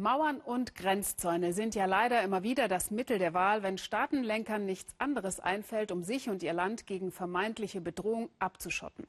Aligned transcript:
Mauern 0.00 0.40
und 0.40 0.74
Grenzzäune 0.76 1.52
sind 1.52 1.74
ja 1.74 1.84
leider 1.84 2.22
immer 2.22 2.42
wieder 2.42 2.68
das 2.68 2.90
Mittel 2.90 3.18
der 3.18 3.34
Wahl, 3.34 3.62
wenn 3.62 3.76
Staatenlenkern 3.76 4.64
nichts 4.64 4.94
anderes 4.96 5.40
einfällt, 5.40 5.92
um 5.92 6.04
sich 6.04 6.30
und 6.30 6.42
ihr 6.42 6.54
Land 6.54 6.86
gegen 6.86 7.12
vermeintliche 7.12 7.82
Bedrohung 7.82 8.30
abzuschotten. 8.38 9.04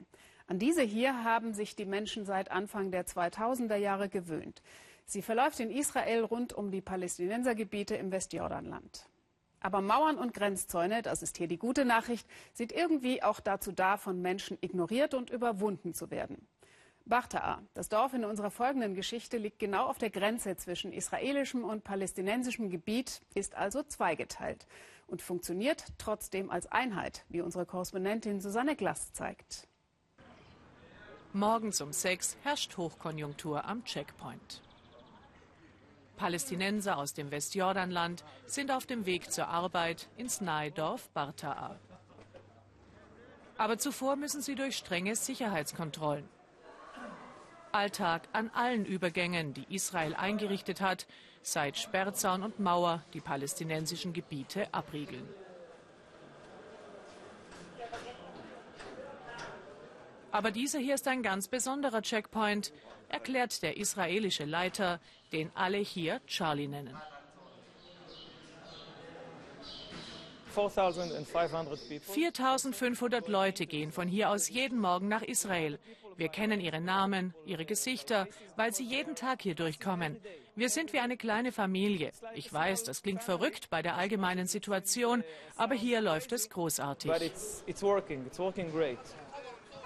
An 0.46 0.58
diese 0.58 0.82
hier 0.82 1.24
haben 1.24 1.54
sich 1.54 1.74
die 1.76 1.86
Menschen 1.86 2.26
seit 2.26 2.50
Anfang 2.50 2.90
der 2.90 3.06
2000er 3.06 3.76
Jahre 3.76 4.10
gewöhnt. 4.10 4.60
Sie 5.06 5.22
verläuft 5.22 5.60
in 5.60 5.70
Israel 5.70 6.24
rund 6.24 6.52
um 6.52 6.70
die 6.70 6.82
Palästinensergebiete 6.82 7.94
im 7.94 8.12
Westjordanland. 8.12 9.08
Aber 9.60 9.80
Mauern 9.80 10.18
und 10.18 10.34
Grenzzäune, 10.34 11.00
das 11.00 11.22
ist 11.22 11.38
hier 11.38 11.48
die 11.48 11.56
gute 11.56 11.86
Nachricht, 11.86 12.28
sind 12.52 12.70
irgendwie 12.70 13.22
auch 13.22 13.40
dazu 13.40 13.72
da, 13.72 13.96
von 13.96 14.20
Menschen 14.20 14.58
ignoriert 14.60 15.14
und 15.14 15.30
überwunden 15.30 15.94
zu 15.94 16.10
werden. 16.10 16.46
Bartaa, 17.06 17.62
das 17.74 17.88
Dorf 17.88 18.14
in 18.14 18.24
unserer 18.24 18.50
folgenden 18.50 18.94
Geschichte, 18.94 19.36
liegt 19.36 19.58
genau 19.58 19.86
auf 19.86 19.98
der 19.98 20.10
Grenze 20.10 20.56
zwischen 20.56 20.92
israelischem 20.92 21.64
und 21.64 21.84
palästinensischem 21.84 22.70
Gebiet, 22.70 23.20
ist 23.34 23.54
also 23.54 23.82
zweigeteilt 23.82 24.66
und 25.06 25.20
funktioniert 25.20 25.84
trotzdem 25.98 26.50
als 26.50 26.70
Einheit, 26.70 27.24
wie 27.28 27.40
unsere 27.40 27.66
Korrespondentin 27.66 28.40
Susanne 28.40 28.76
Glass 28.76 29.12
zeigt. 29.12 29.68
Morgens 31.32 31.80
um 31.80 31.92
sechs 31.92 32.36
herrscht 32.42 32.76
Hochkonjunktur 32.76 33.64
am 33.64 33.84
Checkpoint. 33.84 34.62
Palästinenser 36.16 36.98
aus 36.98 37.14
dem 37.14 37.30
Westjordanland 37.30 38.22
sind 38.46 38.70
auf 38.70 38.86
dem 38.86 39.06
Weg 39.06 39.32
zur 39.32 39.48
Arbeit 39.48 40.08
ins 40.16 40.40
nahe 40.40 40.70
Dorf 40.70 41.08
Bartaa. 41.10 41.78
Aber 43.58 43.78
zuvor 43.78 44.16
müssen 44.16 44.40
sie 44.40 44.54
durch 44.54 44.76
strenge 44.76 45.16
Sicherheitskontrollen. 45.16 46.28
Alltag 47.72 48.28
an 48.32 48.50
allen 48.54 48.84
Übergängen, 48.84 49.54
die 49.54 49.66
Israel 49.74 50.14
eingerichtet 50.14 50.80
hat, 50.80 51.06
seit 51.42 51.76
Sperrzaun 51.76 52.42
und 52.42 52.60
Mauer 52.60 53.02
die 53.14 53.20
palästinensischen 53.20 54.12
Gebiete 54.12 54.72
abriegeln. 54.72 55.28
Aber 60.30 60.50
dieser 60.50 60.78
hier 60.78 60.94
ist 60.94 61.06
ein 61.08 61.22
ganz 61.22 61.48
besonderer 61.48 62.00
Checkpoint, 62.00 62.72
erklärt 63.08 63.62
der 63.62 63.76
israelische 63.76 64.46
Leiter, 64.46 64.98
den 65.32 65.50
alle 65.54 65.78
hier 65.78 66.20
Charlie 66.26 66.68
nennen. 66.68 66.96
4500 70.52 73.28
Leute 73.28 73.66
gehen 73.66 73.90
von 73.90 74.06
hier 74.08 74.30
aus 74.30 74.48
jeden 74.48 74.78
Morgen 74.78 75.08
nach 75.08 75.22
Israel. 75.22 75.80
Wir 76.16 76.28
kennen 76.28 76.60
ihre 76.60 76.80
Namen, 76.80 77.34
ihre 77.46 77.64
Gesichter, 77.64 78.26
weil 78.56 78.74
sie 78.74 78.84
jeden 78.84 79.14
Tag 79.14 79.40
hier 79.42 79.54
durchkommen. 79.54 80.18
Wir 80.54 80.68
sind 80.68 80.92
wie 80.92 80.98
eine 80.98 81.16
kleine 81.16 81.52
Familie. 81.52 82.12
Ich 82.34 82.52
weiß, 82.52 82.84
das 82.84 83.02
klingt 83.02 83.22
verrückt 83.22 83.70
bei 83.70 83.80
der 83.80 83.96
allgemeinen 83.96 84.46
Situation, 84.46 85.24
aber 85.56 85.74
hier 85.74 86.02
läuft 86.02 86.32
es 86.32 86.50
großartig. 86.50 87.10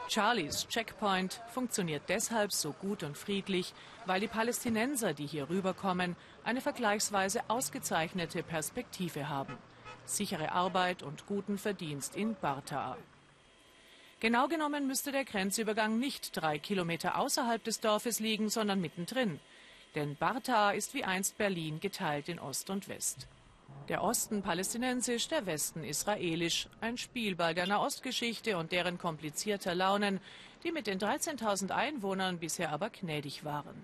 Charlies 0.08 0.69
Checkpoint 0.69 1.41
funktioniert 1.53 2.03
deshalb 2.08 2.53
so 2.53 2.73
gut 2.73 3.03
und 3.03 3.17
friedlich, 3.17 3.73
weil 4.05 4.20
die 4.20 4.28
Palästinenser, 4.28 5.14
die 5.14 5.27
hier 5.27 5.48
rüberkommen, 5.48 6.17
eine 6.45 6.61
vergleichsweise 6.61 7.41
ausgezeichnete 7.48 8.42
Perspektive 8.42 9.28
haben 9.28 9.56
sichere 10.07 10.53
Arbeit 10.53 11.03
und 11.03 11.27
guten 11.27 11.59
Verdienst 11.59 12.17
in 12.17 12.35
Bartaa. 12.35 12.97
Genau 14.21 14.48
genommen 14.48 14.87
müsste 14.87 15.13
der 15.13 15.25
Grenzübergang 15.25 15.98
nicht 15.98 16.35
drei 16.35 16.59
Kilometer 16.59 17.19
außerhalb 17.19 17.63
des 17.63 17.81
Dorfes 17.81 18.19
liegen, 18.19 18.48
sondern 18.48 18.81
mittendrin. 18.81 19.41
Denn 19.95 20.17
Bartaa 20.17 20.71
ist 20.71 20.95
wie 20.95 21.05
einst 21.05 21.37
Berlin 21.37 21.81
geteilt 21.81 22.29
in 22.29 22.39
Ost 22.39 22.71
und 22.71 22.89
West. 22.89 23.29
Der 23.89 24.03
Osten 24.03 24.43
palästinensisch, 24.43 25.29
der 25.29 25.47
Westen 25.47 25.85
israelisch. 25.85 26.69
Ein 26.81 26.98
Spielball 26.98 27.55
der 27.55 27.67
Nahostgeschichte 27.67 28.57
und 28.57 28.73
deren 28.73 28.98
komplizierter 28.98 29.75
Launen, 29.75 30.20
die 30.64 30.73
mit 30.73 30.86
den 30.86 30.98
13.000 30.98 31.70
Einwohnern 31.70 32.39
bisher 32.39 32.70
aber 32.70 32.91
gnädig 32.91 33.45
waren. 33.45 33.77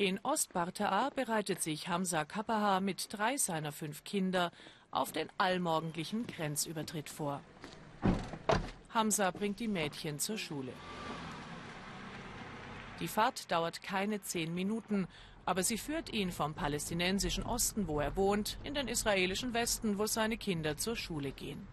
In 0.00 0.20
Ostbartaa 0.22 1.10
bereitet 1.10 1.60
sich 1.60 1.88
Hamza 1.88 2.24
Kapaha 2.24 2.78
mit 2.78 3.12
drei 3.12 3.36
seiner 3.36 3.72
fünf 3.72 4.04
Kinder 4.04 4.52
auf 4.92 5.10
den 5.10 5.28
allmorgendlichen 5.38 6.24
Grenzübertritt 6.28 7.10
vor. 7.10 7.40
Hamza 8.94 9.32
bringt 9.32 9.58
die 9.58 9.66
Mädchen 9.66 10.20
zur 10.20 10.38
Schule. 10.38 10.72
Die 13.00 13.08
Fahrt 13.08 13.50
dauert 13.50 13.82
keine 13.82 14.22
zehn 14.22 14.54
Minuten, 14.54 15.08
aber 15.44 15.64
sie 15.64 15.78
führt 15.78 16.12
ihn 16.12 16.30
vom 16.30 16.54
palästinensischen 16.54 17.42
Osten, 17.42 17.88
wo 17.88 17.98
er 17.98 18.14
wohnt, 18.14 18.56
in 18.62 18.74
den 18.74 18.86
israelischen 18.86 19.52
Westen, 19.52 19.98
wo 19.98 20.06
seine 20.06 20.36
Kinder 20.36 20.76
zur 20.76 20.94
Schule 20.94 21.32
gehen. 21.32 21.66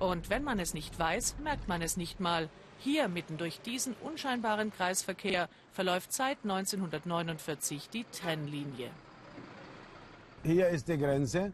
Und 0.00 0.30
wenn 0.30 0.42
man 0.42 0.58
es 0.58 0.74
nicht 0.74 0.98
weiß, 0.98 1.36
merkt 1.44 1.68
man 1.68 1.80
es 1.80 1.96
nicht 1.96 2.18
mal. 2.18 2.48
Hier, 2.84 3.08
mitten 3.08 3.38
durch 3.38 3.62
diesen 3.62 3.94
unscheinbaren 4.02 4.70
Kreisverkehr, 4.70 5.48
verläuft 5.72 6.12
seit 6.12 6.36
1949 6.42 7.88
die 7.88 8.04
Trennlinie. 8.12 8.90
Hier 10.42 10.68
ist 10.68 10.86
die 10.86 10.98
Grenze 10.98 11.52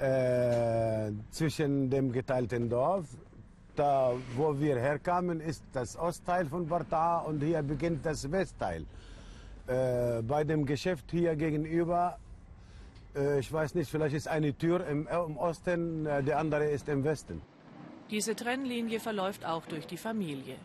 äh, 0.00 1.12
zwischen 1.30 1.88
dem 1.88 2.10
geteilten 2.10 2.68
Dorf. 2.68 3.06
Da, 3.76 4.12
wo 4.34 4.58
wir 4.58 4.76
herkamen, 4.80 5.40
ist 5.40 5.62
das 5.72 5.96
Ostteil 5.96 6.46
von 6.46 6.66
Barta 6.66 7.18
und 7.20 7.40
hier 7.44 7.62
beginnt 7.62 8.04
das 8.04 8.28
Westteil. 8.28 8.86
Äh, 9.68 10.20
bei 10.22 10.42
dem 10.42 10.66
Geschäft 10.66 11.12
hier 11.12 11.36
gegenüber, 11.36 12.18
äh, 13.14 13.38
ich 13.38 13.52
weiß 13.52 13.76
nicht, 13.76 13.88
vielleicht 13.88 14.16
ist 14.16 14.26
eine 14.26 14.52
Tür 14.52 14.84
im, 14.88 15.06
im 15.06 15.36
Osten, 15.36 16.06
äh, 16.06 16.24
die 16.24 16.34
andere 16.34 16.64
ist 16.64 16.88
im 16.88 17.04
Westen. 17.04 17.40
Diese 18.10 18.34
Trennlinie 18.34 18.98
verläuft 18.98 19.44
auch 19.44 19.64
durch 19.66 19.86
die 19.86 19.96
Familie. 19.96 20.56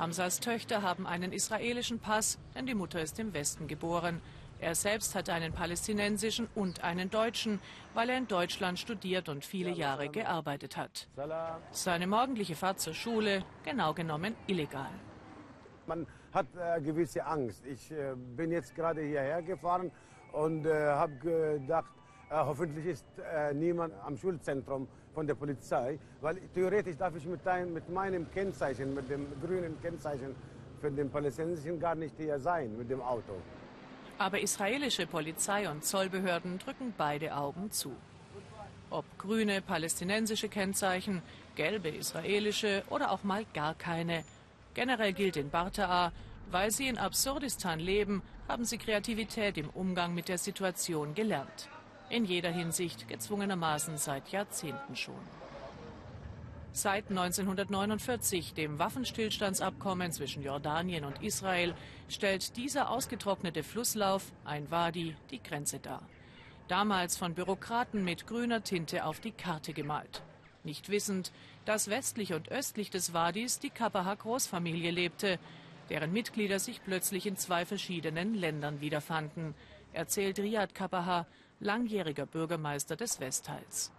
Hamzas 0.00 0.40
Töchter 0.40 0.82
haben 0.82 1.06
einen 1.06 1.32
israelischen 1.32 2.00
Pass, 2.00 2.38
denn 2.56 2.66
die 2.66 2.74
Mutter 2.74 3.00
ist 3.00 3.20
im 3.20 3.32
Westen 3.34 3.68
geboren. 3.68 4.20
Er 4.58 4.74
selbst 4.74 5.14
hat 5.14 5.30
einen 5.30 5.52
palästinensischen 5.52 6.48
und 6.56 6.82
einen 6.82 7.08
deutschen, 7.08 7.60
weil 7.94 8.10
er 8.10 8.18
in 8.18 8.26
Deutschland 8.26 8.80
studiert 8.80 9.28
und 9.28 9.44
viele 9.44 9.70
Jahre 9.70 10.08
gearbeitet 10.08 10.76
hat. 10.76 11.08
Seine 11.70 12.08
morgendliche 12.08 12.56
Fahrt 12.56 12.80
zur 12.80 12.94
Schule, 12.94 13.44
genau 13.64 13.94
genommen 13.94 14.34
illegal. 14.48 14.90
Man 15.86 16.04
hat 16.32 16.46
äh, 16.56 16.80
gewisse 16.80 17.24
Angst. 17.24 17.64
Ich 17.64 17.92
äh, 17.92 18.14
bin 18.36 18.50
jetzt 18.50 18.74
gerade 18.74 19.02
hierher 19.02 19.40
gefahren 19.40 19.92
und 20.32 20.66
äh, 20.66 20.72
habe 20.72 21.14
gedacht, 21.16 21.92
hoffentlich 22.30 22.86
ist 22.86 23.06
äh, 23.18 23.54
niemand 23.54 23.94
am 24.04 24.16
Schulzentrum 24.16 24.88
von 25.14 25.26
der 25.26 25.34
Polizei, 25.34 25.98
weil 26.20 26.36
theoretisch 26.54 26.96
darf 26.96 27.14
ich 27.16 27.24
mit, 27.24 27.40
dein, 27.44 27.72
mit 27.72 27.88
meinem 27.88 28.30
Kennzeichen, 28.30 28.94
mit 28.94 29.08
dem 29.08 29.26
grünen 29.40 29.80
Kennzeichen 29.80 30.34
für 30.80 30.90
den 30.90 31.10
Palästinensischen 31.10 31.80
gar 31.80 31.94
nicht 31.94 32.14
hier 32.18 32.38
sein 32.38 32.76
mit 32.76 32.90
dem 32.90 33.00
Auto. 33.00 33.34
Aber 34.18 34.40
israelische 34.40 35.06
Polizei 35.06 35.70
und 35.70 35.84
Zollbehörden 35.84 36.58
drücken 36.58 36.94
beide 36.96 37.34
Augen 37.36 37.70
zu. 37.70 37.92
Ob 38.90 39.04
grüne 39.18 39.62
palästinensische 39.62 40.48
Kennzeichen, 40.48 41.22
gelbe 41.54 41.88
israelische 41.88 42.82
oder 42.88 43.10
auch 43.10 43.24
mal 43.24 43.44
gar 43.52 43.74
keine. 43.74 44.24
Generell 44.74 45.12
gilt 45.12 45.36
in 45.36 45.50
Bartaa, 45.50 46.12
weil 46.50 46.70
sie 46.70 46.88
in 46.88 46.98
Absurdistan 46.98 47.80
leben, 47.80 48.22
haben 48.48 48.64
sie 48.64 48.78
Kreativität 48.78 49.58
im 49.58 49.70
Umgang 49.70 50.14
mit 50.14 50.28
der 50.28 50.38
Situation 50.38 51.14
gelernt. 51.14 51.68
In 52.08 52.24
jeder 52.24 52.50
Hinsicht 52.50 53.08
gezwungenermaßen 53.08 53.98
seit 53.98 54.28
Jahrzehnten 54.28 54.94
schon. 54.94 55.14
Seit 56.72 57.08
1949, 57.08 58.54
dem 58.54 58.78
Waffenstillstandsabkommen 58.78 60.12
zwischen 60.12 60.42
Jordanien 60.42 61.04
und 61.04 61.22
Israel, 61.22 61.74
stellt 62.08 62.56
dieser 62.56 62.90
ausgetrocknete 62.90 63.62
Flusslauf, 63.62 64.30
ein 64.44 64.70
Wadi, 64.70 65.16
die 65.30 65.42
Grenze 65.42 65.80
dar. 65.80 66.02
Damals 66.68 67.16
von 67.16 67.34
Bürokraten 67.34 68.04
mit 68.04 68.26
grüner 68.26 68.62
Tinte 68.62 69.04
auf 69.04 69.20
die 69.20 69.32
Karte 69.32 69.72
gemalt. 69.72 70.22
Nicht 70.64 70.90
wissend, 70.90 71.32
dass 71.64 71.88
westlich 71.88 72.34
und 72.34 72.50
östlich 72.50 72.90
des 72.90 73.14
Wadis 73.14 73.58
die 73.58 73.70
Kapaha-Großfamilie 73.70 74.90
lebte, 74.90 75.38
deren 75.90 76.12
Mitglieder 76.12 76.58
sich 76.58 76.84
plötzlich 76.84 77.26
in 77.26 77.36
zwei 77.36 77.64
verschiedenen 77.64 78.34
Ländern 78.34 78.80
wiederfanden, 78.80 79.54
erzählt 79.92 80.38
Riyad 80.38 80.74
Kapaha, 80.74 81.26
langjähriger 81.60 82.26
Bürgermeister 82.26 82.96
des 82.96 83.20
Westteils. 83.20 83.92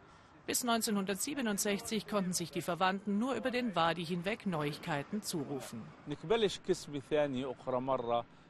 Bis 0.45 0.61
1967 0.61 2.07
konnten 2.07 2.31
sich 2.31 2.51
die 2.51 2.61
Verwandten 2.61 3.19
nur 3.19 3.33
über 3.35 3.51
den 3.51 3.75
Wadi 3.75 4.05
hinweg 4.05 4.45
Neuigkeiten 4.45 5.21
zurufen. 5.21 5.81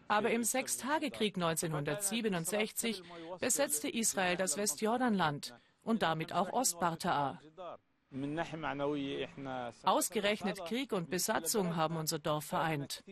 Aber 0.07 0.29
im 0.29 0.43
Sechstagekrieg 0.43 1.35
1967 1.35 3.03
besetzte 3.39 3.89
Israel 3.89 4.37
das 4.37 4.57
Westjordanland 4.57 5.55
und 5.83 6.03
damit 6.03 6.33
auch 6.33 6.53
Ostbartaa. 6.53 7.41
Ausgerechnet 9.83 10.65
Krieg 10.65 10.93
und 10.93 11.09
Besatzung 11.09 11.75
haben 11.75 11.97
unser 11.97 12.19
Dorf 12.19 12.45
vereint. 12.45 13.03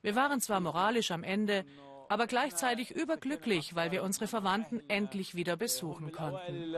Wir 0.00 0.16
waren 0.16 0.40
zwar 0.40 0.60
moralisch 0.60 1.10
am 1.12 1.22
Ende, 1.22 1.64
aber 2.12 2.26
gleichzeitig 2.26 2.90
überglücklich, 2.90 3.74
weil 3.74 3.90
wir 3.90 4.02
unsere 4.02 4.26
Verwandten 4.26 4.82
endlich 4.88 5.34
wieder 5.34 5.56
besuchen 5.56 6.12
konnten. 6.12 6.74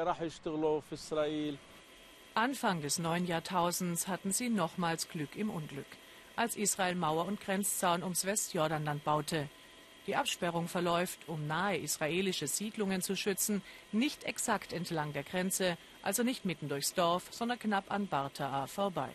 Anfang 2.34 2.80
des 2.82 3.00
neuen 3.00 3.26
Jahrtausends 3.26 4.06
hatten 4.06 4.30
sie 4.30 4.48
nochmals 4.48 5.08
Glück 5.08 5.34
im 5.34 5.50
Unglück, 5.50 5.88
als 6.36 6.54
Israel 6.54 6.94
Mauer 6.94 7.26
und 7.26 7.40
Grenzzaun 7.40 8.04
ums 8.04 8.24
Westjordanland 8.24 9.02
baute. 9.02 9.48
Die 10.06 10.14
Absperrung 10.14 10.68
verläuft, 10.68 11.28
um 11.28 11.48
nahe 11.48 11.78
israelische 11.78 12.46
Siedlungen 12.46 13.02
zu 13.02 13.16
schützen, 13.16 13.60
nicht 13.90 14.22
exakt 14.22 14.72
entlang 14.72 15.14
der 15.14 15.24
Grenze, 15.24 15.76
also 16.02 16.22
nicht 16.22 16.44
mitten 16.44 16.68
durchs 16.68 16.94
Dorf, 16.94 17.26
sondern 17.32 17.58
knapp 17.58 17.90
an 17.90 18.06
Bartaa 18.06 18.68
vorbei. 18.68 19.10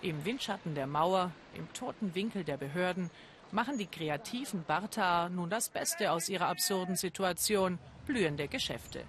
Im 0.00 0.24
Windschatten 0.24 0.74
der 0.74 0.86
Mauer, 0.86 1.30
im 1.52 1.70
toten 1.74 2.14
Winkel 2.14 2.42
der 2.42 2.56
Behörden, 2.56 3.10
machen 3.52 3.78
die 3.78 3.86
kreativen 3.86 4.64
Bartaa 4.64 5.28
nun 5.28 5.50
das 5.50 5.68
Beste 5.68 6.12
aus 6.12 6.28
ihrer 6.28 6.48
absurden 6.48 6.96
Situation, 6.96 7.78
blühende 8.06 8.48
Geschäfte. 8.48 9.04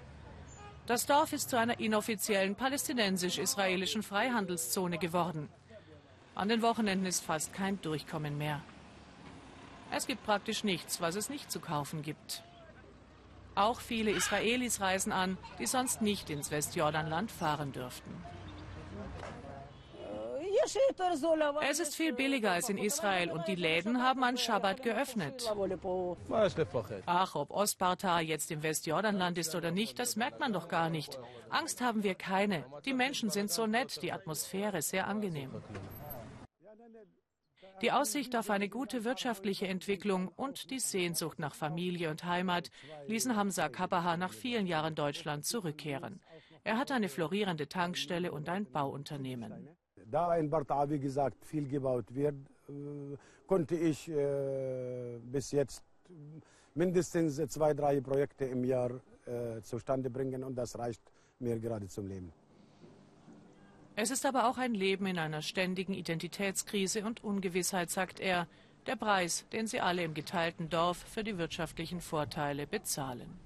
Das 0.86 1.06
Dorf 1.06 1.34
ist 1.34 1.50
zu 1.50 1.58
einer 1.58 1.80
inoffiziellen 1.80 2.56
palästinensisch-israelischen 2.56 4.04
Freihandelszone 4.04 5.00
geworden. 5.00 5.50
An 6.36 6.50
den 6.50 6.62
Wochenenden 6.62 7.08
ist 7.08 7.24
fast 7.24 7.54
kein 7.54 7.82
Durchkommen 7.82 8.38
mehr. 8.38 8.62
Es 9.92 10.06
gibt 10.06 10.24
praktisch 10.26 10.64
nichts, 10.64 11.02
was 11.02 11.16
es 11.16 11.30
nicht 11.30 11.50
zu 11.50 11.60
kaufen 11.60 12.02
gibt. 12.02 12.44
Auch 13.56 13.80
viele 13.80 14.12
Israelis 14.12 14.82
reisen 14.82 15.14
an, 15.14 15.38
die 15.60 15.66
sonst 15.66 16.02
nicht 16.02 16.30
ins 16.30 16.52
Westjordanland 16.52 17.32
fahren 17.32 17.72
dürften. 17.72 18.12
Es 21.62 21.80
ist 21.80 21.96
viel 21.96 22.14
billiger 22.14 22.52
als 22.52 22.70
in 22.70 22.78
Israel 22.78 23.32
und 23.32 23.48
die 23.48 23.56
Läden 23.56 24.02
haben 24.02 24.24
an 24.24 24.38
Schabbat 24.38 24.82
geöffnet. 24.84 25.52
Ach, 27.06 27.36
ob 27.36 27.52
Ostparta 27.52 28.20
jetzt 28.20 28.52
im 28.52 28.64
Westjordanland 28.64 29.38
ist 29.38 29.56
oder 29.56 29.72
nicht, 29.72 30.00
das 30.00 30.16
merkt 30.16 30.40
man 30.40 30.54
doch 30.54 30.68
gar 30.68 30.90
nicht. 30.90 31.20
Angst 31.50 31.82
haben 31.82 32.04
wir 32.04 32.16
keine. 32.16 32.66
Die 32.86 32.94
Menschen 32.94 33.30
sind 33.30 33.52
so 33.52 33.68
nett, 33.68 34.02
die 34.02 34.12
Atmosphäre 34.12 34.82
sehr 34.82 35.08
angenehm. 35.08 35.52
Die 37.82 37.92
Aussicht 37.92 38.36
auf 38.36 38.50
eine 38.50 38.70
gute 38.70 39.04
wirtschaftliche 39.04 39.68
Entwicklung 39.68 40.30
und 40.30 40.72
die 40.72 40.80
Sehnsucht 40.80 41.40
nach 41.40 41.54
Familie 41.54 42.10
und 42.10 42.24
Heimat 42.24 42.72
ließen 43.08 43.36
Hamza 43.36 43.68
Kabaha 43.68 44.16
nach 44.16 44.32
vielen 44.32 44.66
Jahren 44.66 44.96
Deutschland 44.96 45.46
zurückkehren. 45.46 46.22
Er 46.64 46.78
hat 46.78 46.92
eine 46.92 47.10
florierende 47.10 47.68
Tankstelle 47.68 48.32
und 48.32 48.48
ein 48.48 48.72
Bauunternehmen. 48.72 49.68
Da 50.16 50.38
in 50.38 50.50
Barta, 50.50 50.90
wie 50.90 50.98
gesagt, 50.98 51.44
viel 51.46 51.68
gebaut 51.68 52.06
wird, 52.16 52.36
äh, 52.70 53.18
konnte 53.46 53.76
ich 53.76 54.08
äh, 54.08 55.20
bis 55.26 55.52
jetzt 55.52 55.84
mindestens 56.74 57.36
zwei, 57.50 57.74
drei 57.74 58.00
Projekte 58.00 58.46
im 58.46 58.64
Jahr 58.64 58.92
äh, 59.26 59.62
zustande 59.62 60.10
bringen 60.10 60.46
und 60.46 60.56
das 60.56 60.80
reicht 60.80 61.02
mir 61.40 61.60
gerade 61.60 61.90
zum 61.90 62.08
Leben. 62.08 62.32
Es 63.98 64.10
ist 64.10 64.26
aber 64.26 64.48
auch 64.48 64.58
ein 64.58 64.74
Leben 64.74 65.06
in 65.06 65.20
einer 65.20 65.42
ständigen 65.42 65.94
Identitätskrise 65.94 67.04
und 67.04 67.22
Ungewissheit, 67.22 67.90
sagt 67.90 68.22
er, 68.22 68.48
der 68.88 68.96
Preis, 68.96 69.46
den 69.52 69.68
sie 69.68 69.82
alle 69.82 70.06
im 70.06 70.14
geteilten 70.14 70.70
Dorf 70.70 70.96
für 70.98 71.26
die 71.26 71.38
wirtschaftlichen 71.38 72.00
Vorteile 72.00 72.68
bezahlen. 72.68 73.45